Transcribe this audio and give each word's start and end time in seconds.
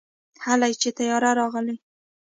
هلئ 0.45 0.73
چې 0.81 0.89
طيارې 0.97 1.31
راغلې. 1.39 1.75